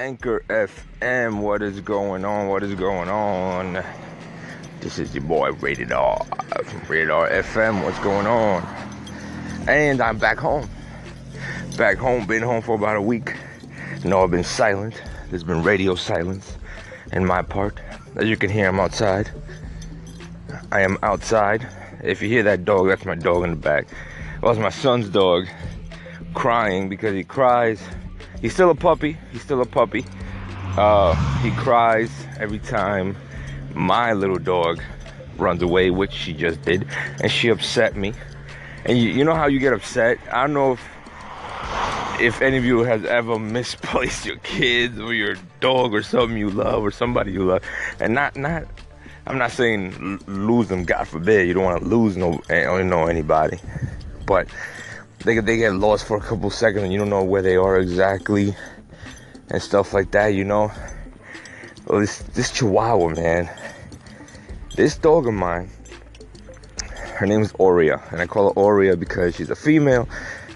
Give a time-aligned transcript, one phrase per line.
[0.00, 1.42] Anchor FM.
[1.42, 2.48] What is going on?
[2.48, 3.84] What is going on?
[4.80, 6.24] This is your boy Rated R
[6.64, 7.84] from Rated R FM.
[7.84, 8.62] What's going on?
[9.68, 10.70] And I'm back home.
[11.76, 12.26] Back home.
[12.26, 13.36] Been home for about a week.
[14.02, 15.02] No, I've been silent.
[15.28, 16.56] There's been radio silence
[17.12, 17.78] in my part.
[18.16, 19.30] As you can hear, I'm outside.
[20.72, 21.68] I am outside.
[22.02, 23.86] If you hear that dog, that's my dog in the back.
[24.40, 25.46] Well, it's my son's dog
[26.32, 27.82] crying because he cries.
[28.40, 29.16] He's still a puppy.
[29.32, 30.04] He's still a puppy.
[30.76, 33.16] Uh, he cries every time
[33.74, 34.80] my little dog
[35.36, 36.86] runs away, which she just did,
[37.22, 38.12] and she upset me.
[38.84, 40.18] And you, you know how you get upset?
[40.32, 40.88] I don't know if
[42.20, 46.50] if any of you has ever misplaced your kids or your dog or something you
[46.50, 47.62] love or somebody you love,
[47.98, 48.64] and not not.
[49.26, 50.84] I'm not saying lose them.
[50.84, 51.46] God forbid.
[51.46, 53.60] You don't want to lose no, eh, know anybody,
[54.26, 54.48] but
[55.24, 57.78] they they get lost for a couple seconds and you don't know where they are
[57.78, 58.54] exactly
[59.50, 60.28] and stuff like that.
[60.28, 60.72] You know.
[61.86, 63.50] Well, this this Chihuahua man,
[64.76, 65.70] this dog of mine.
[67.16, 70.08] Her name is Oria, and I call her Oria because she's a female,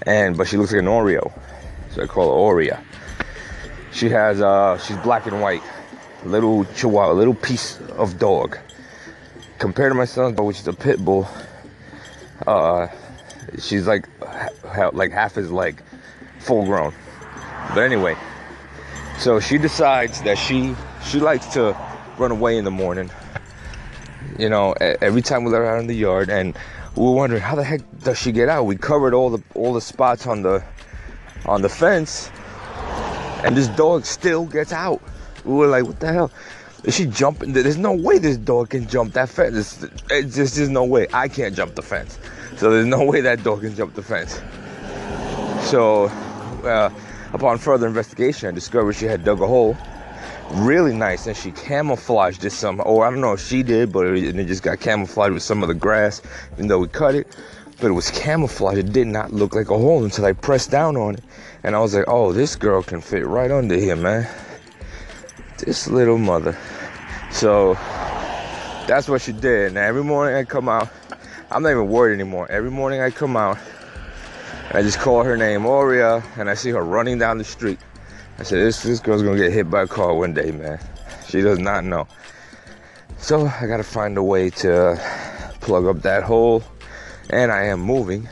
[0.06, 1.32] and but she looks like an Oreo,
[1.90, 2.82] so I call her Oria.
[3.92, 5.62] She has uh, she's black and white,
[6.24, 8.58] little Chihuahua, little piece of dog.
[9.58, 11.28] Compared to my son's dog, which is a pit bull,
[12.46, 12.86] uh,
[13.58, 14.08] she's like
[14.92, 15.82] like half his leg,
[16.38, 16.92] full grown.
[17.74, 18.16] But anyway,
[19.18, 20.74] so she decides that she
[21.04, 21.76] she likes to
[22.18, 23.10] run away in the morning.
[24.38, 26.56] You know, every time we let her out in the yard, and
[26.96, 28.64] we were wondering how the heck does she get out?
[28.64, 30.64] We covered all the all the spots on the
[31.46, 32.30] on the fence,
[33.44, 35.02] and this dog still gets out.
[35.44, 36.30] We were like, what the hell?
[36.84, 37.52] Is she jumping?
[37.52, 39.82] There's no way this dog can jump that fence.
[39.82, 41.06] It's, it's just there's no way.
[41.12, 42.18] I can't jump the fence.
[42.56, 44.40] So there's no way that dog can jump the fence.
[45.68, 46.04] So,
[46.64, 46.90] uh,
[47.32, 49.76] upon further investigation, I discovered she had dug a hole.
[50.50, 54.06] Really nice and she camouflaged it some or I don't know if she did but
[54.06, 56.20] it, it just got camouflaged with some of the grass
[56.52, 57.26] even though we cut it.
[57.80, 58.78] But it was camouflaged.
[58.78, 61.24] It did not look like a hole until I pressed down on it.
[61.64, 64.28] And I was like oh this girl can fit right under here man.
[65.58, 66.56] This little mother.
[67.32, 67.74] So
[68.86, 69.68] that's what she did.
[69.68, 70.90] And every morning I come out
[71.50, 72.50] I'm not even worried anymore.
[72.50, 73.58] Every morning I come out,
[74.72, 77.78] I just call her name, Oria, and I see her running down the street.
[78.38, 80.80] I said, this, this girl's gonna get hit by a car one day, man.
[81.28, 82.08] She does not know.
[83.18, 85.00] So I gotta find a way to
[85.60, 86.62] plug up that hole.
[87.30, 88.28] And I am moving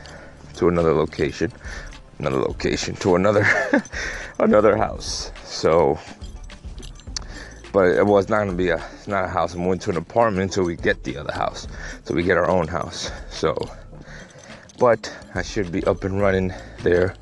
[0.55, 1.51] to another location.
[2.19, 3.47] Another location to another
[4.39, 5.31] another house.
[5.45, 5.99] So
[7.73, 9.55] but it was not gonna be a not a house.
[9.55, 11.67] I'm going to an apartment until we get the other house,
[12.03, 13.11] so we get our own house.
[13.31, 13.57] So,
[14.79, 17.15] but I should be up and running there.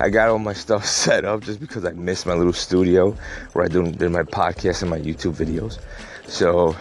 [0.00, 3.14] I got all my stuff set up just because I missed my little studio
[3.52, 5.78] where I do did my podcast and my YouTube videos.
[6.26, 6.74] So,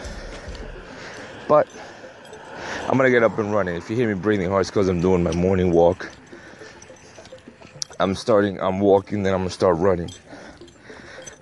[1.49, 1.67] but
[2.87, 3.75] I'm gonna get up and running.
[3.75, 6.09] If you hear me breathing hard, it's because I'm doing my morning walk.
[7.99, 8.57] I'm starting.
[8.61, 10.11] I'm walking, then I'm gonna start running.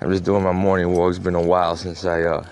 [0.01, 1.11] I'm just doing my morning walk.
[1.11, 2.45] It's been a while since I uh,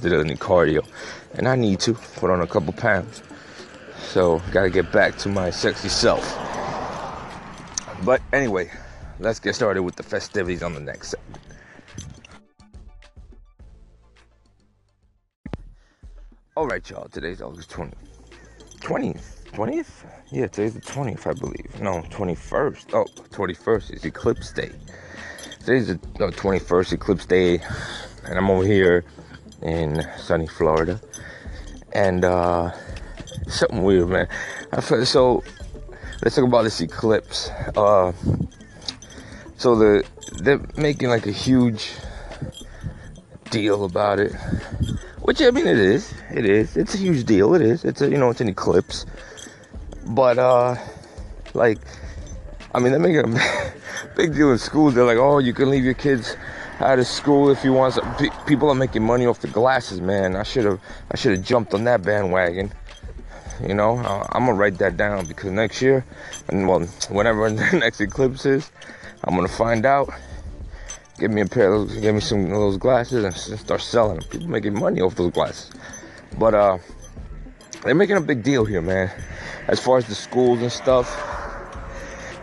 [0.00, 0.86] did any cardio,
[1.34, 3.22] and I need to put on a couple pounds.
[3.98, 6.22] So gotta get back to my sexy self.
[8.02, 8.70] But anyway,
[9.20, 11.42] let's get started with the festivities on the next segment.
[16.56, 17.08] All right, y'all.
[17.08, 17.94] Today's August 20th.
[18.80, 19.50] 20th?
[19.52, 19.90] 20th?
[20.30, 21.80] Yeah, today's the 20th, I believe.
[21.80, 22.94] No, 21st.
[22.94, 24.70] Oh, 21st is Eclipse Day
[25.64, 27.58] today's the 21st eclipse day
[28.26, 29.02] and i'm over here
[29.62, 31.00] in sunny florida.
[31.92, 32.70] And uh
[33.48, 34.28] something weird man.
[34.72, 35.42] I feel, so
[36.22, 37.48] let's talk about this eclipse.
[37.78, 38.12] Uh
[39.56, 40.04] so the
[40.42, 41.92] they're making like a huge
[43.50, 44.32] deal about it
[45.22, 46.12] which i mean it is.
[46.30, 46.76] It is.
[46.76, 47.54] It's a huge deal.
[47.54, 47.86] It is.
[47.86, 49.06] It's a you know it's an eclipse.
[50.04, 50.76] But uh
[51.54, 51.78] like
[52.74, 53.40] i mean they're making a
[54.16, 54.94] big deal in schools.
[54.94, 56.36] They're like, oh, you can leave your kids
[56.80, 57.94] out of school if you want.
[57.94, 58.16] Some.
[58.46, 60.36] People are making money off the glasses, man.
[60.36, 60.80] I should have,
[61.10, 62.72] I should have jumped on that bandwagon.
[63.62, 66.04] You know, I'm gonna write that down because next year,
[66.48, 68.70] and well, whenever the next eclipse is,
[69.24, 70.12] I'm gonna find out.
[71.16, 74.18] Give me a pair, of those, give me some of those glasses, and start selling
[74.18, 74.28] them.
[74.28, 75.70] People making money off those glasses,
[76.36, 76.78] but uh,
[77.84, 79.12] they're making a big deal here, man.
[79.68, 81.08] As far as the schools and stuff,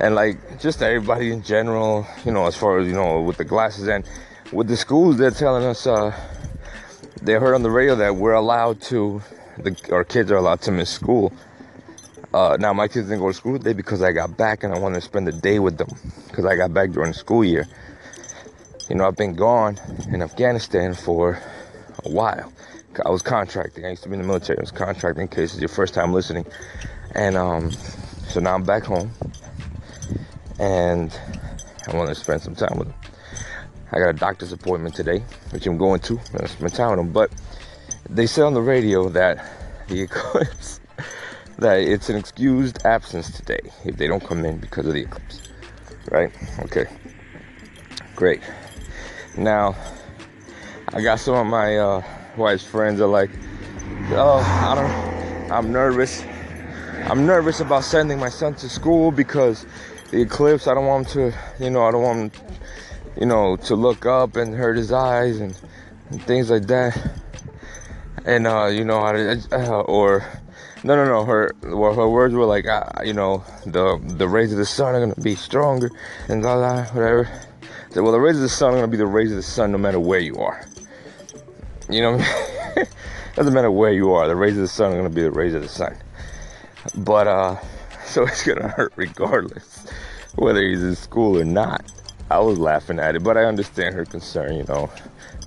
[0.02, 3.46] and like just everybody in general, you know, as far as you know, with the
[3.46, 4.04] glasses and
[4.52, 6.12] with the schools, they're telling us uh,
[7.22, 9.22] they heard on the radio that we're allowed to,
[9.60, 11.32] the, our kids are allowed to miss school.
[12.34, 14.80] Uh, now my kids didn't go to school today because I got back and I
[14.80, 15.90] wanted to spend the day with them
[16.28, 17.68] because I got back during the school year.
[18.90, 19.78] you know, I've been gone
[20.12, 21.40] in Afghanistan for
[22.04, 22.52] a while.
[23.06, 23.86] I was contracting.
[23.86, 24.58] I used to be in the military.
[24.58, 26.46] I was contracting in case it's your first time listening.
[27.14, 29.12] And um, so now I'm back home.
[30.62, 31.12] And
[31.88, 32.94] I want to spend some time with him.
[33.92, 36.20] I got a doctor's appointment today, which I'm going to.
[36.38, 37.12] I'm spend time with him.
[37.12, 37.32] But
[38.08, 39.44] they said on the radio that
[39.88, 40.80] the eclipse,
[41.58, 45.42] that it's an excused absence today if they don't come in because of the eclipse.
[46.12, 46.32] Right?
[46.60, 46.86] Okay.
[48.16, 48.42] Great.
[49.36, 49.76] Now,
[50.94, 52.04] I got some of my uh,
[52.38, 53.32] wife's friends are like,
[54.12, 56.24] oh, I don't, I'm nervous.
[57.06, 59.66] I'm nervous about sending my son to school because
[60.12, 60.68] the eclipse.
[60.68, 62.46] I don't want him to, you know, I don't want him,
[63.20, 65.58] you know, to look up and hurt his eyes and,
[66.10, 66.98] and things like that.
[68.26, 70.24] And uh, you know, uh, or
[70.84, 71.26] no, no, no.
[71.26, 74.94] Her, well, her words were like, uh, you know, the the rays of the sun
[74.94, 75.90] are gonna be stronger
[76.28, 77.28] and blah blah whatever.
[77.90, 79.72] So, well, the rays of the sun are gonna be the rays of the sun
[79.72, 80.64] no matter where you are.
[81.90, 82.18] You know,
[83.36, 84.28] doesn't matter where you are.
[84.28, 85.98] The rays of the sun are gonna be the rays of the sun.
[86.96, 87.56] But uh,
[88.14, 89.86] so it's gonna hurt regardless,
[90.36, 91.90] whether he's in school or not.
[92.30, 94.56] I was laughing at it, but I understand her concern.
[94.56, 94.90] You know,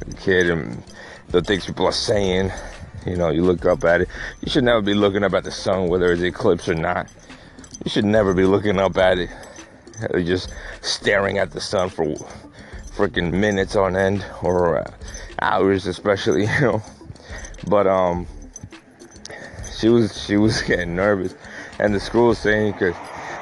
[0.06, 0.82] the kid and
[1.28, 2.50] the things people are saying.
[3.04, 4.08] You know, you look up at it.
[4.40, 7.06] You should never be looking up at the sun, whether it's eclipse or not.
[7.84, 9.30] You should never be looking up at it,
[10.24, 10.50] just
[10.80, 12.06] staring at the sun for
[12.96, 14.90] freaking minutes on end or uh,
[15.42, 16.46] hours, especially.
[16.54, 16.82] You know,
[17.68, 18.26] but um,
[19.78, 21.34] she was she was getting nervous,
[21.78, 22.96] and the school saying because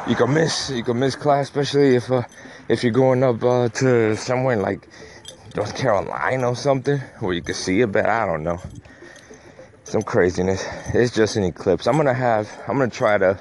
[0.09, 2.23] you can miss you can miss class, especially if uh,
[2.69, 4.89] if you're going up uh, to somewhere like
[5.57, 8.61] North Carolina or something where you can see it, but I don't know
[9.85, 10.67] some craziness.
[10.95, 11.87] It's just an eclipse.
[11.87, 13.39] I'm gonna have I'm gonna try to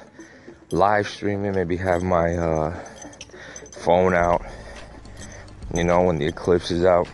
[0.70, 2.84] live stream it, maybe have my uh,
[3.72, 4.44] phone out,
[5.74, 7.08] you know, when the eclipse is out,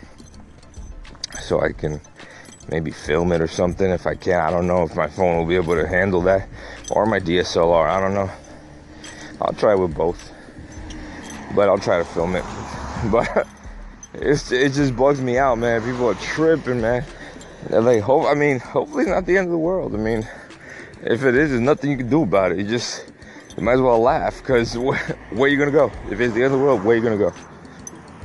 [1.41, 2.01] so I can
[2.69, 4.41] maybe film it or something if I can.
[4.41, 6.49] I don't know if my phone will be able to handle that
[6.91, 7.89] or my DSLR.
[7.89, 8.31] I don't know.
[9.41, 10.33] I'll try with both,
[11.55, 12.45] but I'll try to film it.
[13.13, 13.47] But
[14.15, 15.81] it's it just bugs me out, man.
[15.85, 17.05] People are tripping, man.
[17.69, 18.27] They're like, hope.
[18.27, 19.95] I mean, hopefully not the end of the world.
[19.95, 20.29] I mean,
[21.03, 22.59] if it is, there's nothing you can do about it.
[22.59, 23.13] You just
[23.57, 24.99] you might as well laugh because where,
[25.31, 25.93] where are you gonna go?
[26.11, 27.33] If it's the end of the world, where you gonna go?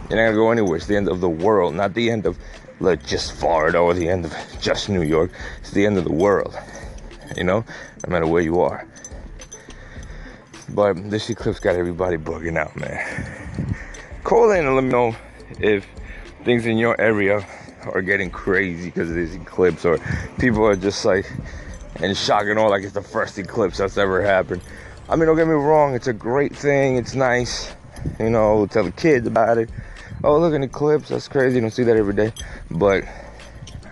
[0.09, 0.77] You're not gonna go anywhere.
[0.77, 2.38] It's the end of the world, not the end of
[2.79, 5.31] like just Florida or the end of just New York.
[5.61, 6.55] It's the end of the world.
[7.38, 7.65] You know,
[8.05, 8.88] no matter where you are.
[10.69, 13.75] But this eclipse got everybody bugging out, man.
[14.23, 15.15] Call in and let me know
[15.59, 15.85] if
[16.44, 17.45] things in your area
[17.91, 19.97] are getting crazy because of this eclipse, or
[20.39, 21.29] people are just like
[21.99, 24.61] in shock and all, like it's the first eclipse that's ever happened.
[25.09, 27.73] I mean, don't get me wrong, it's a great thing, it's nice,
[28.19, 29.69] you know, tell the kids about it.
[30.25, 32.31] Oh, look, an eclipse, that's crazy, you don't see that every day.
[32.71, 33.03] But,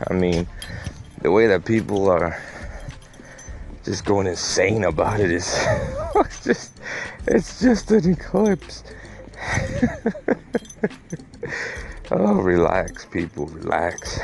[0.10, 0.48] I mean,
[1.22, 2.42] the way that people are
[3.84, 5.54] just going insane about it is
[6.16, 6.72] it's just
[7.28, 8.84] it's just an eclipse.
[12.12, 14.20] oh, relax, people, relax.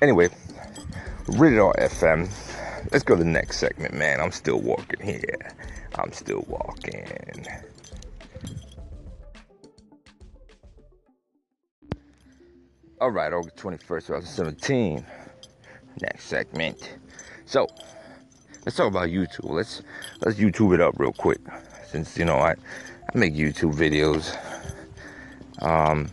[0.00, 0.30] Anyway,
[1.28, 2.30] Rated FM.
[2.92, 4.20] Let's go to the next segment, man.
[4.20, 5.52] I'm still walking here.
[5.96, 7.46] I'm still walking.
[13.04, 15.04] All right, August 21st, 2017.
[16.00, 16.96] Next segment.
[17.44, 17.68] So,
[18.64, 19.50] let's talk about YouTube.
[19.50, 19.82] Let's
[20.22, 21.40] let's YouTube it up real quick,
[21.86, 24.34] since you know I I make YouTube videos.
[25.60, 26.08] Um,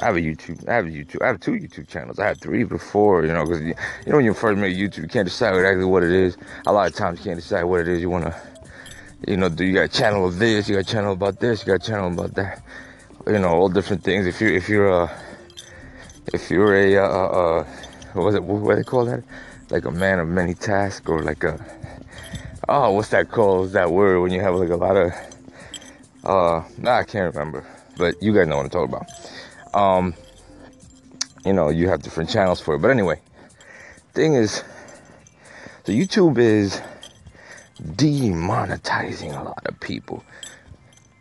[0.00, 0.68] I have a YouTube.
[0.68, 1.22] I have a YouTube.
[1.22, 2.18] I have two YouTube channels.
[2.18, 5.02] I had three before, you know, because you, you know when you first make YouTube,
[5.02, 6.36] you can't decide exactly what it is.
[6.66, 8.36] A lot of times you can't decide what it is you want to,
[9.28, 9.64] you know, do.
[9.64, 11.88] You got a channel of this, you got a channel about this, you got a
[11.88, 12.64] channel about that.
[13.26, 14.26] You know, all different things.
[14.26, 15.22] If you if you're a
[16.32, 17.64] if you're a uh, uh,
[18.12, 18.42] what was it?
[18.42, 19.22] What, do they call that?
[19.70, 21.58] Like a man of many tasks, or like a
[22.68, 23.72] oh, what's that called?
[23.72, 25.12] That word when you have like a lot of
[26.24, 27.66] uh, nah, I can't remember,
[27.96, 29.10] but you guys know what I'm talking about.
[29.74, 30.14] Um,
[31.44, 33.20] you know, you have different channels for it, but anyway,
[34.14, 34.64] thing is,
[35.84, 36.80] so YouTube is
[37.80, 40.24] demonetizing a lot of people,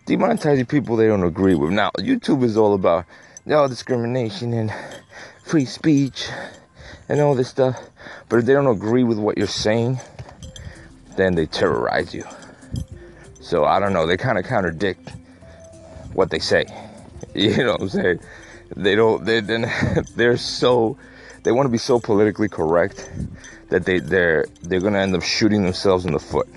[0.05, 1.71] demonetizing people they don't agree with.
[1.71, 3.05] Now, YouTube is all about
[3.49, 4.73] all discrimination and
[5.43, 6.29] free speech
[7.09, 7.79] and all this stuff,
[8.29, 9.99] but if they don't agree with what you're saying
[11.15, 12.23] then they terrorize you.
[13.41, 15.11] So I don't know, they kind of contradict
[16.13, 16.65] what they say.
[17.35, 18.19] You know what I'm saying?
[18.75, 19.71] They don't they then
[20.15, 20.97] they're so
[21.41, 23.09] they want to be so politically correct
[23.69, 26.47] that they they're they're to end up shooting themselves in the foot.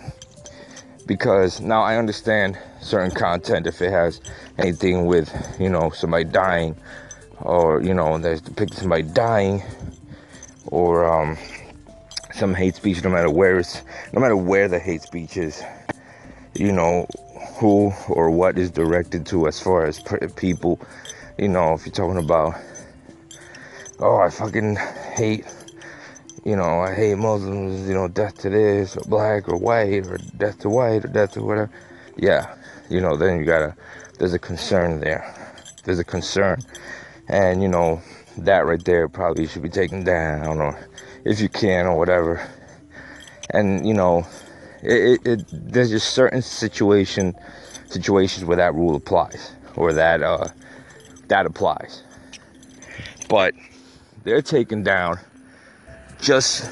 [1.06, 4.20] Because now I understand certain content if it has
[4.58, 6.76] anything with you know somebody dying
[7.40, 9.62] or you know there's depicting somebody dying
[10.66, 11.36] or um,
[12.32, 13.82] some hate speech no matter where it's
[14.12, 15.62] no matter where the hate speech is
[16.54, 17.06] you know
[17.58, 20.02] who or what is directed to as far as
[20.36, 20.80] people
[21.38, 22.54] you know if you're talking about
[24.00, 24.76] oh I fucking
[25.14, 25.46] hate
[26.46, 30.18] you know, I hate Muslims, you know, death to this, or black, or white, or
[30.36, 31.72] death to white, or death to whatever.
[32.16, 32.54] Yeah,
[32.88, 33.74] you know, then you gotta,
[34.20, 35.26] there's a concern there.
[35.82, 36.60] There's a concern.
[37.26, 38.00] And, you know,
[38.38, 40.78] that right there probably should be taken down, or
[41.24, 42.48] if you can, or whatever.
[43.50, 44.24] And, you know,
[44.84, 47.34] it, it, it there's just certain situation,
[47.86, 50.46] situations where that rule applies, or that, uh,
[51.26, 52.04] that applies.
[53.28, 53.52] But
[54.22, 55.18] they're taken down
[56.20, 56.70] just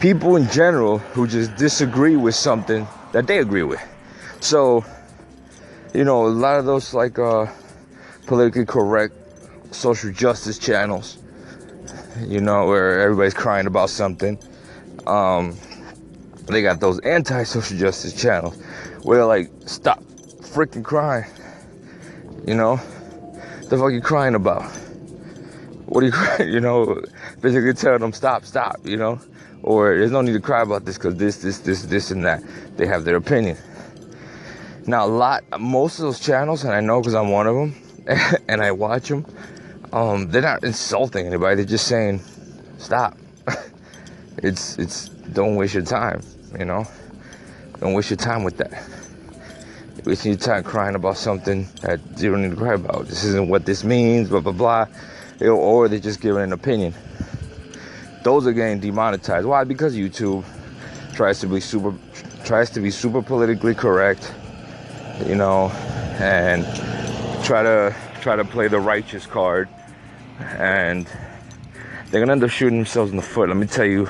[0.00, 3.80] people in general who just disagree with something that they agree with.
[4.40, 4.84] So,
[5.94, 7.46] you know, a lot of those like uh,
[8.26, 9.14] politically correct
[9.72, 11.18] social justice channels,
[12.26, 14.38] you know, where everybody's crying about something.
[15.06, 15.56] Um,
[16.46, 18.60] they got those anti-social justice channels
[19.02, 20.02] where they're like, stop
[20.40, 21.30] freaking crying.
[22.46, 22.76] You know,
[23.68, 24.70] the fuck you crying about?
[25.90, 26.52] What are you?
[26.54, 27.02] You know,
[27.40, 28.76] basically telling them stop, stop.
[28.84, 29.20] You know,
[29.62, 32.42] or there's no need to cry about this because this, this, this, this, and that.
[32.76, 33.56] They have their opinion.
[34.86, 37.74] Now, a lot, most of those channels, and I know because I'm one of them,
[38.48, 39.26] and I watch them.
[39.92, 41.56] Um, they're not insulting anybody.
[41.56, 42.20] They're just saying,
[42.78, 43.18] stop.
[44.38, 46.22] it's, it's, don't waste your time.
[46.56, 46.86] You know,
[47.80, 48.80] don't waste your time with that.
[50.04, 53.06] Wasting your time crying about something that you don't need to cry about.
[53.06, 54.28] This isn't what this means.
[54.28, 54.86] Blah blah blah
[55.48, 56.94] or they're just giving an opinion.
[58.22, 59.46] Those are getting demonetized.
[59.46, 59.64] Why?
[59.64, 60.44] Because YouTube
[61.14, 61.94] tries to be super
[62.44, 64.32] tries to be super politically correct,
[65.26, 65.68] you know,
[66.18, 66.64] and
[67.44, 69.68] try to try to play the righteous card,
[70.38, 71.06] and
[72.10, 73.48] they're gonna end up shooting themselves in the foot.
[73.48, 74.08] Let me tell you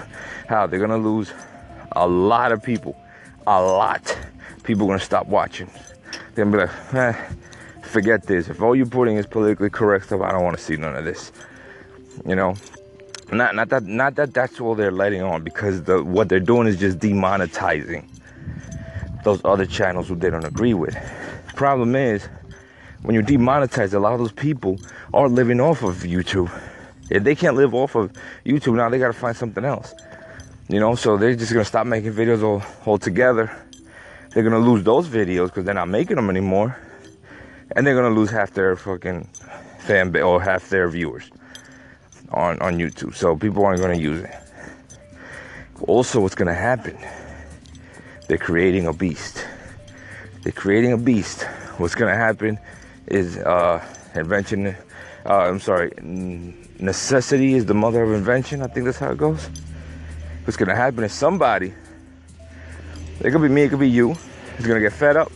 [0.49, 1.33] how they're gonna lose
[1.93, 2.97] a lot of people,
[3.47, 4.17] a lot.
[4.63, 5.71] People gonna stop watching.
[6.35, 7.31] They're gonna be like, eh,
[7.83, 8.49] forget this.
[8.49, 11.05] If all you're putting is politically correct stuff, I don't want to see none of
[11.05, 11.33] this.
[12.27, 12.55] You know,
[13.33, 16.67] not not that not that that's all they're letting on because the what they're doing
[16.67, 18.05] is just demonetizing
[19.25, 20.97] those other channels who they don't agree with.
[21.55, 22.29] Problem is,
[23.03, 24.79] when you demonetize, a lot of those people
[25.13, 26.51] are living off of YouTube.
[27.11, 28.13] If they can't live off of
[28.45, 29.95] YouTube now, they gotta find something else.
[30.69, 33.51] You know, so they're just gonna stop making videos all altogether.
[34.31, 36.77] They're gonna lose those videos because they're not making them anymore
[37.77, 39.25] and they're gonna lose half their fucking
[39.79, 41.31] fan base or half their viewers
[42.31, 43.15] on on YouTube.
[43.15, 44.35] So people aren't gonna use it.
[45.87, 46.97] Also, what's gonna happen?
[48.29, 49.47] They're creating a beast.
[50.43, 51.43] They're creating a beast.
[51.79, 52.59] What's gonna happen
[53.07, 53.85] is uh,
[54.15, 54.77] invention.
[55.27, 58.63] Uh, I'm sorry, necessity is the mother of invention.
[58.63, 59.49] I think that's how it goes.
[60.45, 61.75] What's gonna happen is somebody.
[63.21, 63.63] It could be me.
[63.63, 64.17] It could be you.
[64.59, 65.31] Is gonna get fed up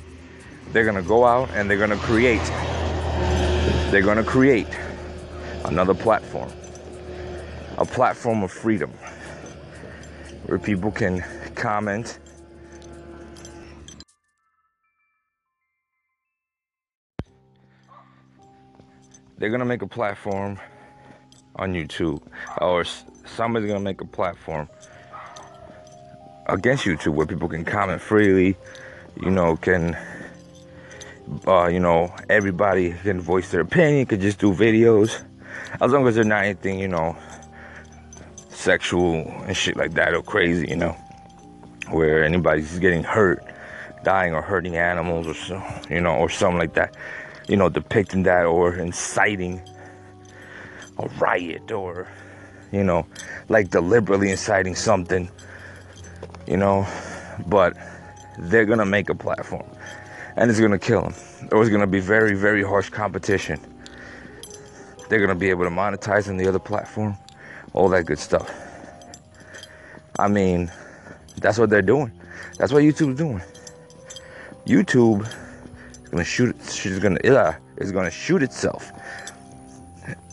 [0.72, 2.42] they're gonna go out and they're gonna create.
[3.90, 4.68] They're gonna create
[5.64, 6.50] another platform.
[7.78, 8.90] A platform of freedom
[10.46, 12.18] where people can comment.
[19.38, 20.58] They're gonna make a platform
[21.56, 22.20] on YouTube
[22.60, 24.68] or somebody's gonna make a platform
[26.46, 28.56] against YouTube where people can comment freely
[29.22, 29.96] you know can
[31.46, 35.22] uh, you know, everybody can voice their opinion, could just do videos,
[35.80, 37.16] as long as they're not anything, you know,
[38.48, 40.96] sexual and shit like that or crazy, you know,
[41.90, 43.44] where anybody's getting hurt,
[44.04, 46.96] dying or hurting animals or so, you know, or something like that,
[47.48, 49.60] you know, depicting that or inciting
[50.98, 52.08] a riot or,
[52.72, 53.06] you know,
[53.48, 55.28] like deliberately inciting something,
[56.46, 56.86] you know,
[57.46, 57.76] but
[58.38, 59.68] they're gonna make a platform
[60.36, 61.14] and it's gonna kill them.
[61.52, 63.60] Or it's gonna be very, very harsh competition.
[65.08, 67.16] They're gonna be able to monetize on the other platform,
[67.72, 68.50] all that good stuff.
[70.18, 70.70] I mean,
[71.38, 72.12] that's what they're doing.
[72.58, 73.42] That's what YouTube's doing.
[74.66, 75.26] YouTube
[76.02, 76.56] is gonna shoot.
[76.70, 78.92] She's gonna uh, is gonna shoot itself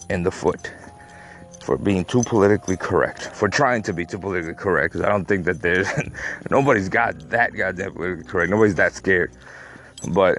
[0.10, 0.72] in the foot
[1.64, 4.94] for being too politically correct, for trying to be too politically correct.
[4.94, 5.88] Because I don't think that there's
[6.50, 8.50] nobody's got that goddamn politically correct.
[8.50, 9.32] Nobody's that scared
[10.10, 10.38] but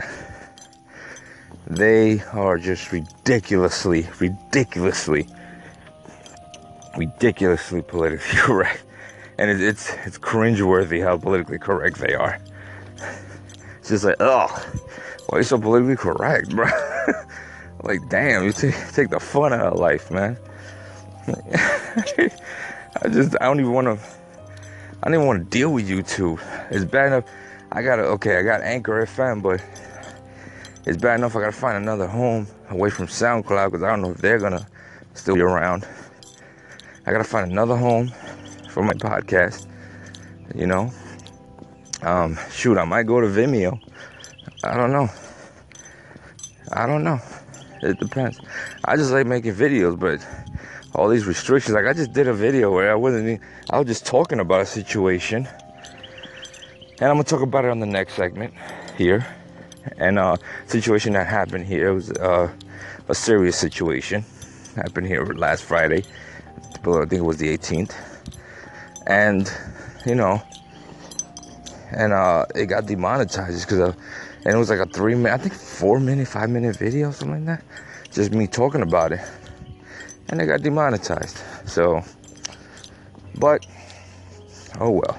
[1.66, 5.26] they are just ridiculously, ridiculously,
[6.96, 8.84] ridiculously politically correct,
[9.38, 12.38] and it's it's cringeworthy how politically correct they are.
[13.78, 14.46] It's just like, oh,
[15.26, 16.66] why are you so politically correct, bro?
[17.82, 20.36] like, damn, you take, take the fun out of life, man.
[21.26, 23.98] I just, I don't even want to,
[25.02, 26.40] I don't even want to deal with YouTube.
[26.70, 27.24] It's bad enough.
[27.74, 29.64] I got to, okay, I got Anchor FM, but
[30.84, 34.02] it's bad enough I got to find another home away from SoundCloud because I don't
[34.02, 34.66] know if they're to
[35.14, 35.88] still be around.
[37.06, 38.12] I got to find another home
[38.68, 39.66] for my podcast,
[40.54, 40.90] you know.
[42.02, 43.80] Um, shoot, I might go to Vimeo.
[44.62, 45.08] I don't know.
[46.72, 47.20] I don't know.
[47.82, 48.38] It depends.
[48.84, 50.20] I just like making videos, but
[50.94, 51.74] all these restrictions.
[51.74, 53.40] Like I just did a video where I wasn't.
[53.70, 55.48] I was just talking about a situation,
[57.02, 58.54] and I'm gonna talk about it on the next segment
[58.96, 59.26] here.
[59.96, 60.36] And uh,
[60.68, 62.48] situation that happened here it was uh,
[63.08, 64.24] a serious situation.
[64.76, 66.04] Happened here last Friday.
[66.84, 67.92] but I think it was the 18th,
[69.08, 69.52] and
[70.06, 70.40] you know,
[71.90, 73.96] and uh, it got demonetized because of,
[74.44, 77.44] and it was like a three minute, I think four minute, five minute video, something
[77.44, 77.64] like that,
[78.12, 79.20] just me talking about it,
[80.28, 81.42] and it got demonetized.
[81.66, 82.00] So,
[83.40, 83.66] but
[84.78, 85.18] oh well,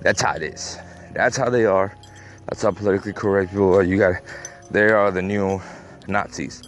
[0.00, 0.78] that's how it is.
[1.12, 1.94] That's how they are.
[2.46, 3.82] That's how politically correct people are.
[3.82, 4.14] You got,
[4.70, 5.60] they are the new
[6.08, 6.62] Nazis.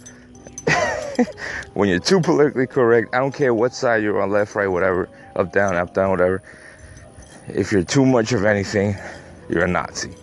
[1.73, 5.09] when you're too politically correct, I don't care what side you're on, left, right, whatever,
[5.35, 6.41] up, down, up, down, whatever.
[7.47, 8.95] If you're too much of anything,
[9.49, 10.13] you're a Nazi.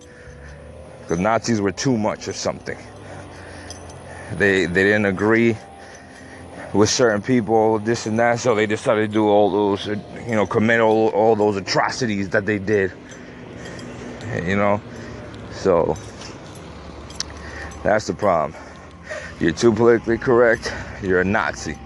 [1.03, 2.79] Because Nazis were too much of something.
[4.35, 5.57] They they didn't agree
[6.73, 10.47] with certain people, this and that, so they decided to do all those, you know,
[10.47, 12.93] commit all, all those atrocities that they did.
[14.45, 14.81] You know,
[15.51, 15.97] so
[17.83, 18.61] that's the problem.
[19.41, 20.73] You're too politically correct,
[21.03, 21.77] you're a Nazi.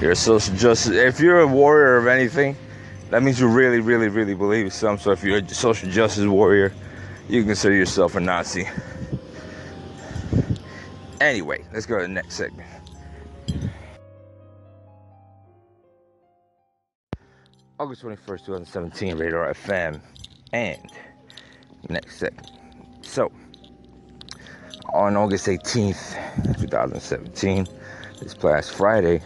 [0.00, 0.92] You're social justice.
[0.92, 2.56] If you're a warrior of anything,
[3.10, 4.98] that means you really, really, really believe in some.
[4.98, 6.72] So if you're a social justice warrior,
[7.28, 8.68] you consider yourself a Nazi.
[11.20, 12.68] Anyway, let's go to the next segment.
[17.78, 20.00] August 21st, 2017, Rated R FM.
[20.54, 20.88] And
[21.88, 22.48] next segment.
[23.02, 23.32] So,
[24.92, 27.66] on August 18th, 2017,
[28.20, 29.20] this past Friday,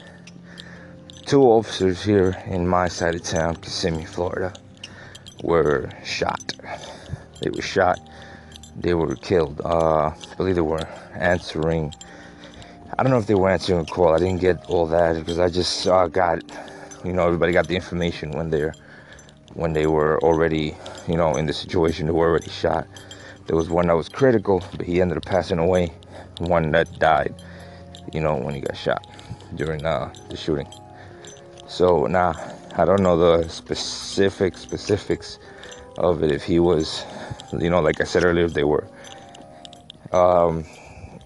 [1.26, 4.54] two officers here in my side of town, Kissimmee, Florida,
[5.44, 6.54] were shot.
[7.42, 8.00] They were shot.
[8.74, 9.60] They were killed.
[9.62, 11.92] Uh, I believe they were answering.
[12.98, 14.14] I don't know if they were answering a call.
[14.14, 16.42] I didn't get all that because I just uh, got,
[17.04, 18.72] you know, everybody got the information when they're
[19.58, 20.76] when they were already,
[21.08, 22.06] you know, in the situation.
[22.06, 22.86] They were already shot.
[23.46, 25.92] There was one that was critical, but he ended up passing away.
[26.38, 27.34] One that died,
[28.12, 29.04] you know, when he got shot
[29.56, 30.68] during uh, the shooting.
[31.66, 32.34] So now
[32.76, 35.38] I don't know the specific specifics
[35.98, 36.30] of it.
[36.30, 37.04] If he was,
[37.58, 38.86] you know, like I said earlier, if they were
[40.12, 40.64] um,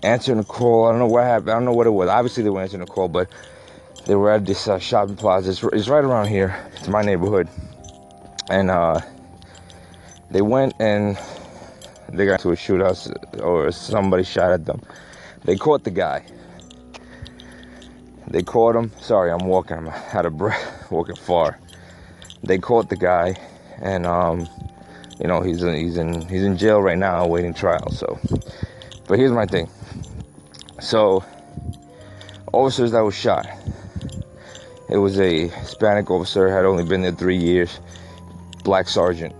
[0.03, 0.87] answering a call.
[0.87, 1.51] I don't know what happened.
[1.51, 2.09] I don't know what it was.
[2.09, 3.29] Obviously they were answering a call, but
[4.07, 5.51] they were at this uh, shopping plaza.
[5.51, 6.57] It's, it's, right around here.
[6.77, 7.49] It's my neighborhood,
[8.53, 9.01] and uh,
[10.31, 11.19] they went and
[12.11, 14.81] they got into a shootout, or somebody shot at them.
[15.45, 16.25] They caught the guy
[18.33, 18.91] they caught him.
[19.01, 19.77] Sorry, I'm walking.
[19.77, 21.59] I'm out of breath, walking far.
[22.43, 23.37] They caught the guy,
[23.81, 24.49] and um,
[25.21, 27.91] you know he's in, he's in he's in jail right now, awaiting trial.
[27.91, 28.19] So,
[29.07, 29.69] but here's my thing.
[30.81, 31.25] So,
[32.53, 33.47] officers that was shot.
[34.89, 37.81] It was a Hispanic officer, had only been there three years.
[38.63, 39.35] Black sergeant.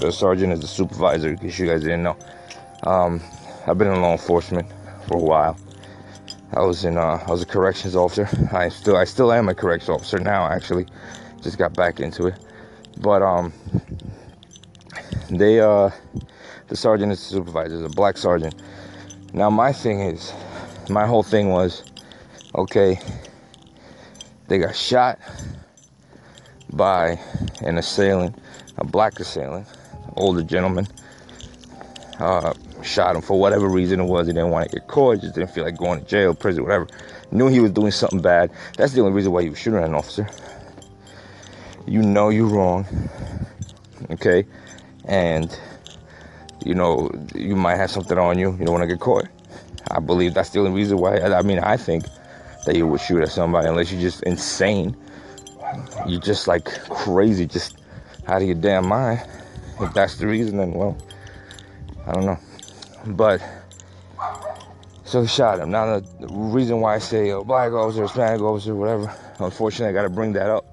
[0.00, 2.16] The sergeant is the supervisor, in case you guys didn't know.
[2.84, 3.20] Um,
[3.66, 4.68] I've been in law enforcement
[5.06, 5.56] for a while.
[6.54, 8.28] I was in uh, I was a corrections officer.
[8.52, 10.86] I still I still am a corrections officer now actually.
[11.40, 12.34] Just got back into it.
[13.00, 13.52] But um
[15.30, 15.90] they uh
[16.68, 18.54] the sergeant is the supervisor, is a black sergeant.
[19.32, 20.32] Now my thing is
[20.90, 21.84] my whole thing was
[22.54, 22.98] okay,
[24.48, 25.18] they got shot
[26.72, 27.18] by
[27.64, 28.36] an assailant,
[28.78, 29.66] a black assailant,
[30.16, 30.86] older gentleman.
[32.18, 34.26] Uh, shot him for whatever reason it was.
[34.26, 36.86] He didn't want to get caught, just didn't feel like going to jail, prison, whatever.
[37.30, 38.50] Knew he was doing something bad.
[38.76, 40.28] That's the only reason why he was shooting at an officer.
[41.86, 42.86] You know you're wrong,
[44.10, 44.46] okay?
[45.06, 45.58] And
[46.64, 48.52] you know you might have something on you.
[48.52, 49.26] You don't want to get caught.
[49.90, 51.18] I believe that's the only reason why.
[51.18, 52.04] I mean, I think
[52.66, 54.96] that you would shoot at somebody unless you're just insane.
[56.06, 57.78] You're just like crazy, just
[58.26, 59.22] out of your damn mind.
[59.80, 60.96] If that's the reason, then well,
[62.06, 62.38] I don't know.
[63.06, 63.42] But
[65.04, 65.70] so he shot him.
[65.70, 69.14] Now the, reason why I say a black officer, Hispanic officer, whatever.
[69.38, 70.64] Unfortunately, I got to bring that up.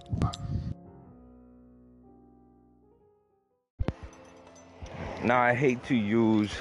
[5.24, 6.52] Now, I hate to use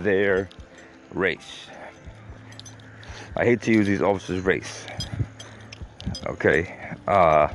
[0.00, 0.48] their
[1.12, 1.66] race.
[3.36, 4.86] I hate to use these officers' race.
[6.26, 7.48] Okay, uh,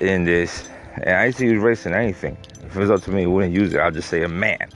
[0.00, 2.36] in this, and I used to use race in anything.
[2.64, 3.80] If it was up to me, I wouldn't use it.
[3.80, 4.68] I'd just say a man.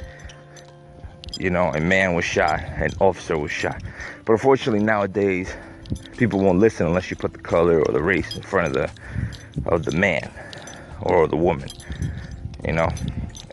[1.39, 3.83] You know, a man was shot, an officer was shot.
[4.25, 5.55] But unfortunately, nowadays,
[6.17, 8.91] people won't listen unless you put the color or the race in front of the
[9.67, 10.31] of the man
[11.03, 11.69] or the woman.
[12.65, 12.89] You know,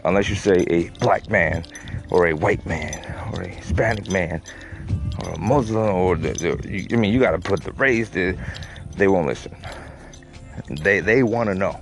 [0.06, 1.66] unless you say a black man
[2.10, 3.04] or a white man
[3.34, 4.42] or a Hispanic man
[5.24, 8.10] or a Muslim or the, the I mean, you got to put the race.
[8.10, 8.38] The,
[8.96, 9.56] they won't listen.
[10.68, 11.80] They they want to know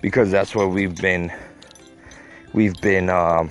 [0.00, 1.32] because that's what we've been.
[2.52, 3.10] We've been.
[3.10, 3.50] Um,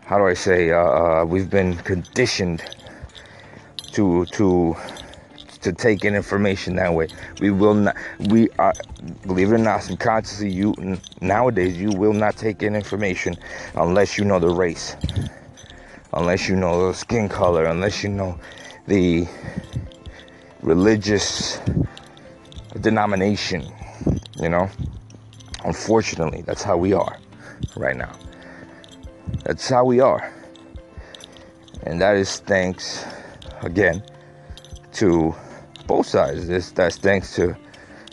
[0.00, 0.70] how do I say?
[0.70, 2.62] Uh, uh, we've been conditioned
[3.92, 4.76] to to
[5.62, 7.08] to take in information that way.
[7.40, 7.96] We will not.
[8.28, 8.74] We are,
[9.26, 10.74] believe it or not, subconsciously, you
[11.20, 13.36] nowadays you will not take in information
[13.76, 14.96] unless you know the race,
[16.12, 18.38] unless you know the skin color, unless you know
[18.86, 19.26] the
[20.62, 21.58] religious
[22.80, 23.66] denomination.
[24.40, 24.68] You know,
[25.64, 27.18] unfortunately, that's how we are
[27.76, 28.12] right now.
[29.44, 30.32] That's how we are,
[31.84, 33.04] and that is thanks
[33.62, 34.02] again
[34.94, 35.34] to
[35.86, 36.48] both sides.
[36.48, 37.56] This that's thanks to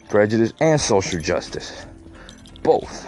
[0.09, 1.85] prejudice and social justice.
[2.63, 3.07] Both.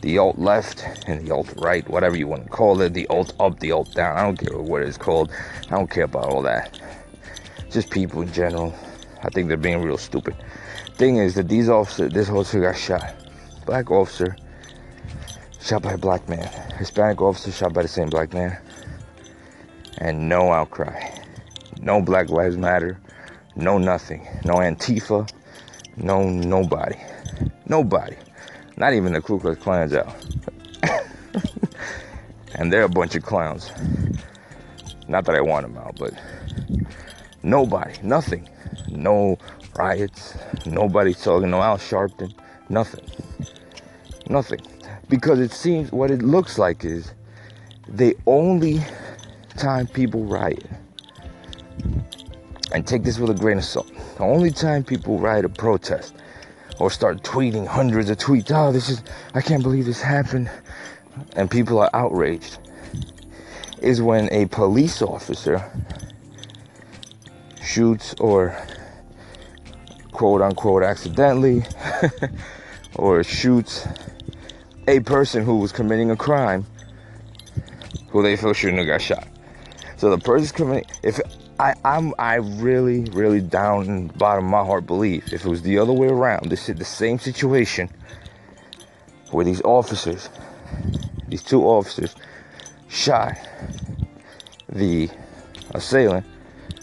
[0.00, 3.34] The alt left and the alt right, whatever you want to call it, the alt
[3.40, 4.16] up, the alt down.
[4.16, 5.30] I don't care what it's called.
[5.66, 6.80] I don't care about all that.
[7.70, 8.74] Just people in general.
[9.22, 10.36] I think they're being real stupid.
[10.94, 13.14] Thing is that these officers, this officer got shot.
[13.66, 14.36] Black officer
[15.60, 16.48] shot by a black man.
[16.78, 18.58] Hispanic officer shot by the same black man.
[19.98, 21.14] And no outcry.
[21.80, 23.00] No Black Lives Matter
[23.58, 24.26] no nothing.
[24.44, 25.28] No Antifa.
[25.96, 26.96] No nobody.
[27.66, 28.16] Nobody.
[28.76, 30.14] Not even the Ku Klux Klan's out.
[32.54, 33.72] and they're a bunch of clowns.
[35.08, 36.14] Not that I want them out, but
[37.42, 37.94] nobody.
[38.02, 38.48] Nothing.
[38.88, 39.38] No
[39.76, 40.36] riots.
[40.66, 41.50] Nobody talking.
[41.50, 42.32] No Al Sharpton.
[42.68, 43.04] Nothing.
[44.28, 44.60] Nothing.
[45.08, 47.12] Because it seems what it looks like is
[47.88, 48.80] the only
[49.56, 50.64] time people riot
[52.72, 53.90] and take this with a grain of salt.
[54.16, 56.14] The only time people riot a protest
[56.78, 59.02] or start tweeting hundreds of tweets, oh, this is,
[59.34, 60.50] I can't believe this happened,
[61.34, 62.58] and people are outraged,
[63.80, 65.64] is when a police officer
[67.62, 68.56] shoots or
[70.12, 71.62] quote unquote accidentally
[72.96, 73.86] or shoots
[74.86, 76.66] a person who was committing a crime
[78.08, 79.28] who they feel shouldn't have got shot.
[79.96, 81.20] So the person's committing, if
[81.60, 85.48] I, I'm I really, really down in the bottom of my heart believe if it
[85.48, 87.90] was the other way around, this is the same situation
[89.30, 90.30] where these officers,
[91.28, 92.14] these two officers,
[92.88, 93.36] shot
[94.68, 95.10] the
[95.72, 96.24] assailant,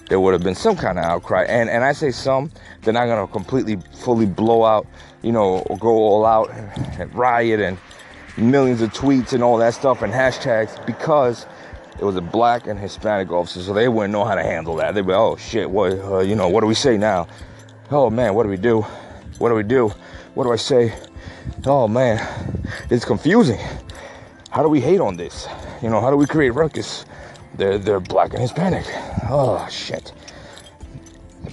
[0.09, 1.43] there would have been some kind of outcry.
[1.43, 4.87] And and I say some, they're not gonna completely fully blow out,
[5.21, 6.51] you know, go all out
[6.99, 7.77] and riot and
[8.37, 11.45] millions of tweets and all that stuff and hashtags because
[11.99, 14.93] it was a black and Hispanic officer, so they wouldn't know how to handle that.
[14.95, 17.27] They'd be, oh shit, what, uh, you know, what do we say now?
[17.89, 18.81] Oh man, what do we do?
[19.37, 19.89] What do we do?
[20.33, 20.93] What do I say?
[21.65, 22.19] Oh man,
[22.89, 23.59] it's confusing.
[24.49, 25.47] How do we hate on this?
[25.81, 27.05] You know, how do we create ruckus?
[27.57, 28.85] They're they're black and Hispanic.
[29.29, 30.13] Oh shit.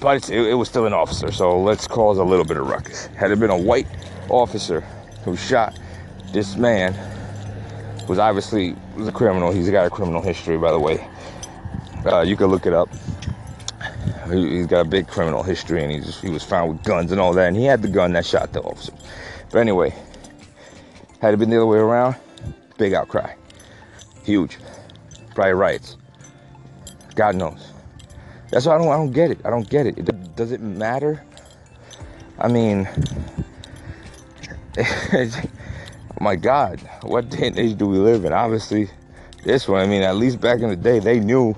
[0.00, 3.06] But it, it was still an officer, so let's cause a little bit of ruckus.
[3.06, 3.86] Had it been a white
[4.28, 4.80] officer
[5.24, 5.78] who shot
[6.32, 6.94] this man
[8.08, 9.52] was obviously was a criminal.
[9.52, 11.06] He's got a criminal history, by the way.
[12.04, 12.88] Uh, you can look it up.
[14.28, 17.20] He, has got a big criminal history, and he's, he was found with guns and
[17.20, 17.48] all that.
[17.48, 18.92] And he had the gun that shot the officer.
[19.50, 19.94] But anyway,
[21.20, 22.16] had it been the other way around,
[22.78, 23.34] big outcry,
[24.24, 24.58] huge,
[25.34, 25.96] probably rights.
[27.14, 27.72] God knows.
[28.50, 28.88] That's why I don't.
[28.88, 29.40] I don't get it.
[29.44, 29.98] I don't get it.
[29.98, 31.24] it does it matter?
[32.38, 32.88] I mean.
[36.22, 38.32] my God, what day and age do we live in?
[38.32, 38.88] Obviously,
[39.42, 39.80] this one.
[39.80, 41.56] I mean, at least back in the day, they knew,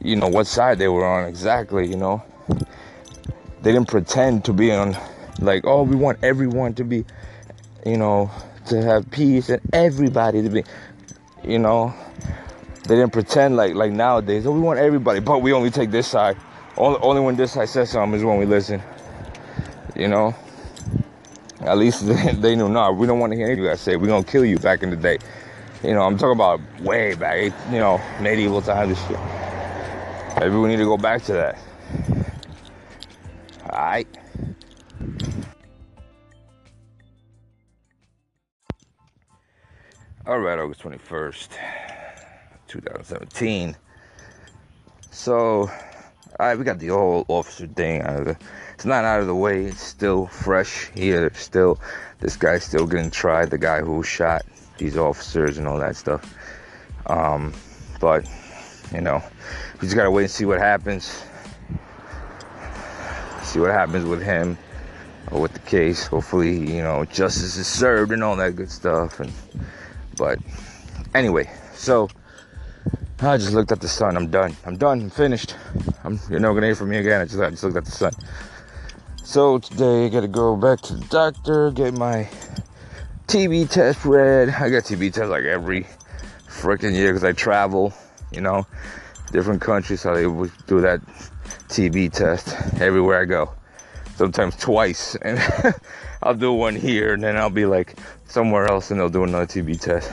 [0.00, 1.88] you know, what side they were on exactly.
[1.88, 2.22] You know,
[3.62, 4.96] they didn't pretend to be on,
[5.40, 7.06] like, oh, we want everyone to be,
[7.86, 8.30] you know,
[8.66, 10.64] to have peace and everybody to be,
[11.42, 11.94] you know.
[12.84, 14.46] They didn't pretend like like nowadays.
[14.46, 16.36] Oh, we want everybody, but we only take this side.
[16.76, 18.82] Only, only when this side says something is when we listen.
[19.94, 20.34] You know.
[21.60, 23.96] At least they, they knew, no, we don't want to hear anything you guys say.
[23.96, 25.18] We're going to kill you back in the day.
[25.82, 30.40] You know, I'm talking about way back, you know, medieval times and shit.
[30.40, 31.58] Maybe we need to go back to that.
[33.64, 34.06] All right.
[40.26, 41.48] All right, August 21st,
[42.70, 43.76] 2017.
[45.10, 45.68] So, all
[46.38, 48.36] right, we got the old officer thing out of the.
[48.74, 49.64] It's not out of the way.
[49.64, 51.30] It's still fresh here.
[51.34, 51.78] Still,
[52.20, 53.50] this guy's still getting tried.
[53.50, 54.42] The guy who shot
[54.78, 56.34] these officers and all that stuff.
[57.06, 57.52] Um,
[58.00, 58.24] but
[58.94, 59.22] you know,
[59.74, 61.24] we just gotta wait and see what happens.
[63.42, 64.56] See what happens with him
[65.32, 66.06] or with the case.
[66.06, 69.18] Hopefully, you know, justice is served and all that good stuff.
[69.18, 69.32] And
[70.16, 70.38] but
[71.14, 72.08] anyway, so
[73.22, 74.16] I just looked at the sun.
[74.16, 74.56] I'm done.
[74.64, 75.02] I'm done.
[75.02, 75.54] I'm finished.
[76.04, 77.20] I'm, you're not gonna hear from me again.
[77.20, 78.12] I just, I just looked at the sun.
[79.22, 82.30] So today I gotta go back to the doctor, get my
[83.26, 84.48] TB test read.
[84.48, 85.86] I get TB tests like every
[86.48, 87.92] freaking year because I travel,
[88.32, 88.66] you know,
[89.32, 90.00] different countries.
[90.00, 91.02] So they would do that
[91.68, 93.52] TB test everywhere I go.
[94.16, 95.38] Sometimes twice, and
[96.22, 99.46] I'll do one here, and then I'll be like somewhere else, and they'll do another
[99.46, 100.10] TB test.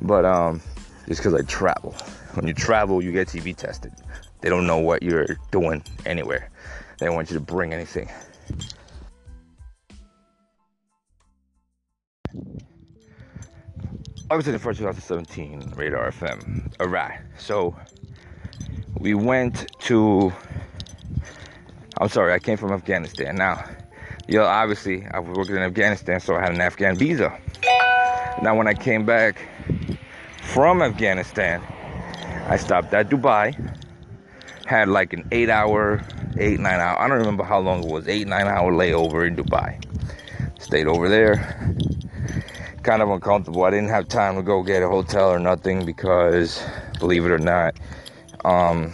[0.00, 0.62] But um,
[1.08, 1.92] just because I travel.
[2.34, 3.92] When you travel, you get TB tested.
[4.42, 6.50] They don't know what you're doing anywhere.
[6.98, 8.10] They don't want you to bring anything.
[14.30, 16.78] August 21st, 2017, Rated R FM.
[16.78, 17.74] Alright, so
[18.98, 20.30] we went to.
[21.98, 23.36] I'm sorry, I came from Afghanistan.
[23.36, 23.64] Now,
[24.28, 27.36] you know, obviously, I was working in Afghanistan, so I had an Afghan visa.
[28.42, 29.48] Now, when I came back
[30.48, 31.62] from Afghanistan,
[32.48, 33.54] I stopped at Dubai.
[34.66, 36.02] Had like an eight hour,
[36.38, 39.36] eight, nine hour, I don't remember how long it was, eight, nine hour layover in
[39.36, 39.82] Dubai.
[40.58, 41.76] Stayed over there.
[42.82, 43.64] Kind of uncomfortable.
[43.64, 46.62] I didn't have time to go get a hotel or nothing because,
[46.98, 47.78] believe it or not,
[48.44, 48.92] um,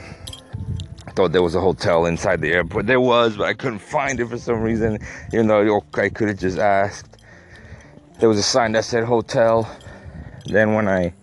[1.06, 2.86] I thought there was a hotel inside the airport.
[2.86, 4.98] There was, but I couldn't find it for some reason.
[5.32, 7.16] Even though I could have just asked.
[8.18, 9.68] There was a sign that said hotel.
[10.46, 11.14] Then when I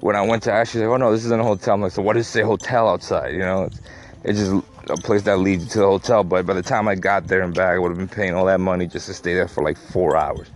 [0.00, 2.02] when I went to she's like, "Oh no, this isn't a hotel." I'm like, "So
[2.02, 3.80] what does it say hotel outside?" You know, it's,
[4.24, 6.24] it's just a place that leads you to the hotel.
[6.24, 8.44] But by the time I got there and back, I would have been paying all
[8.46, 10.50] that money just to stay there for like four hours.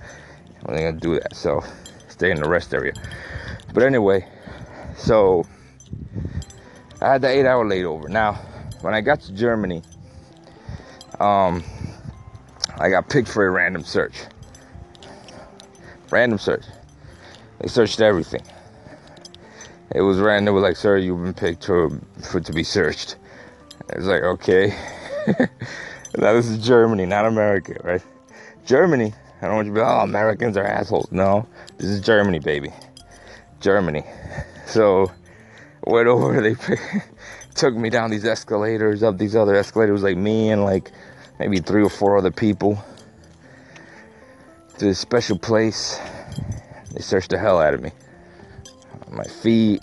[0.65, 1.63] I'm not gonna do that, so
[2.09, 2.93] stay in the rest area.
[3.75, 4.27] But anyway,
[4.97, 5.45] so
[7.01, 8.09] I had the eight-hour layover.
[8.09, 8.35] Now,
[8.83, 9.83] when I got to Germany,
[11.19, 11.65] um,
[12.79, 14.15] I got picked for a random search.
[16.11, 16.65] Random search.
[17.59, 18.43] They searched everything
[19.95, 20.47] it was random.
[20.47, 23.17] They were like, "Sir, you've been picked to for to be searched."
[23.91, 24.75] It's like, okay.
[26.17, 28.03] now this is Germany, not America, right?
[28.65, 29.13] Germany.
[29.41, 31.11] I don't want you to be, oh, Americans are assholes.
[31.11, 31.47] No,
[31.79, 32.73] this is Germany, baby.
[33.61, 34.05] Germany.
[34.65, 35.13] So,
[35.85, 36.41] went over.
[36.41, 36.55] They
[37.55, 40.91] took me down these escalators, up these other escalators, like me and like
[41.39, 42.83] maybe three or four other people
[44.79, 46.01] to this special place.
[46.93, 47.91] They searched the hell out of me
[49.13, 49.83] my feet,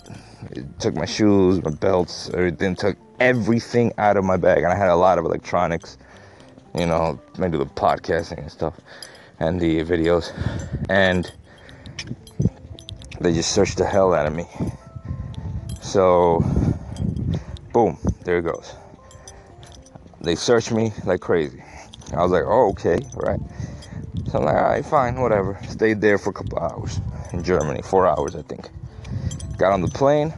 [0.50, 4.58] it took my shoes, my belts, everything, took everything out of my bag.
[4.58, 5.98] And I had a lot of electronics,
[6.74, 8.74] you know, maybe the podcasting and stuff
[9.38, 10.32] and the videos.
[10.88, 11.30] And
[13.20, 14.46] they just searched the hell out of me.
[15.80, 16.42] So,
[17.72, 18.74] boom, there it goes.
[20.20, 21.62] They searched me like crazy.
[22.12, 23.40] I was like, oh, okay, right.
[24.26, 25.58] So I'm like, all right, fine, whatever.
[25.68, 27.00] Stayed there for a couple hours
[27.32, 28.68] in Germany, four hours, I think.
[29.60, 30.32] Got on the plane,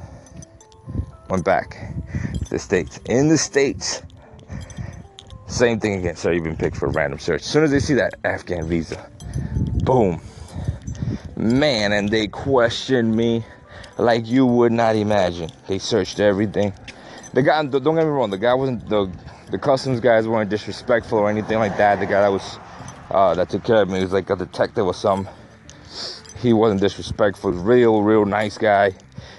[1.31, 1.95] went back
[2.45, 2.99] to the States.
[3.05, 4.03] In the States,
[5.47, 6.17] same thing again.
[6.17, 7.43] So you've been picked for a random search.
[7.43, 9.09] As soon as they see that Afghan visa,
[9.85, 10.21] boom.
[11.37, 13.45] Man, and they questioned me
[13.97, 15.53] like you would not imagine.
[15.69, 16.73] They searched everything.
[17.33, 19.09] The guy, don't get me wrong, the guy wasn't, the,
[19.53, 22.01] the customs guys weren't disrespectful or anything like that.
[22.01, 22.59] The guy that was,
[23.13, 25.29] uh, that took care of me was like a detective or some.
[26.41, 27.53] He wasn't disrespectful.
[27.53, 28.97] Real, real nice guy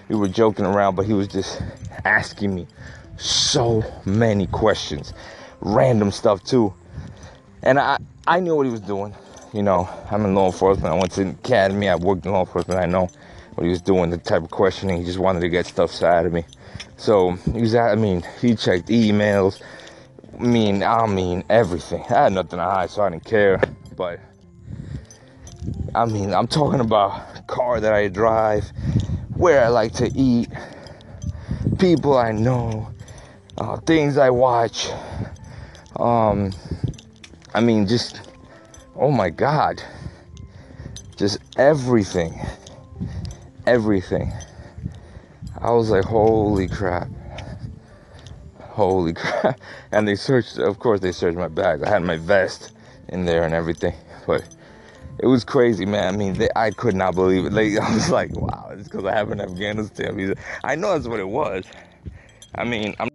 [0.09, 1.61] we were joking around, but he was just
[2.05, 2.67] asking me
[3.17, 5.13] so many questions,
[5.61, 6.73] random stuff too.
[7.61, 9.15] And I, I knew what he was doing.
[9.53, 10.93] You know, I'm in law enforcement.
[10.93, 11.87] I went to the academy.
[11.87, 12.79] I worked in law enforcement.
[12.79, 13.09] I know
[13.55, 14.97] what he was doing, the type of questioning.
[14.97, 16.43] He just wanted to get stuff out of me.
[16.97, 19.61] So he was, I mean, he checked emails.
[20.39, 22.01] I mean, I mean everything.
[22.09, 23.61] I had nothing to hide, so I didn't care.
[23.95, 24.19] But
[25.93, 28.71] I mean, I'm talking about car that I drive,
[29.43, 30.47] where I like to eat,
[31.77, 32.87] people I know,
[33.57, 34.87] uh, things I watch.
[35.97, 36.53] Um,
[37.53, 38.21] I mean, just
[38.95, 39.83] oh my God,
[41.17, 42.39] just everything,
[43.67, 44.31] everything.
[45.59, 47.09] I was like, holy crap,
[48.61, 49.59] holy crap!
[49.91, 51.83] And they searched, of course, they searched my bag.
[51.83, 52.71] I had my vest
[53.09, 54.47] in there and everything, but
[55.23, 56.13] it was crazy, man.
[56.13, 57.53] I mean, they, I could not believe it.
[57.53, 60.17] Like, I was like, wow, it's because I have in Afghanistan.
[60.17, 60.35] visa.
[60.65, 61.65] I know that's what it was.
[62.55, 63.09] I mean, I'm